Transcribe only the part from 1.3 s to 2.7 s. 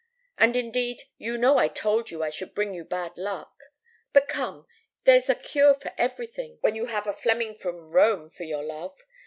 know I told you I should